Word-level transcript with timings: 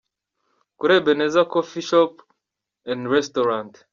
Kuri 0.77 0.91
Ebenezer 0.99 1.45
Coffee 1.53 1.85
Shop 1.89 2.13
and 2.91 3.01
Restaurant. 3.17 3.73